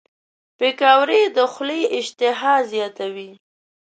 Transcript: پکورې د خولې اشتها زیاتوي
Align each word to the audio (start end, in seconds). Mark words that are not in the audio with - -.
پکورې 0.57 1.21
د 1.35 1.37
خولې 1.51 1.81
اشتها 1.97 2.53
زیاتوي 2.71 3.29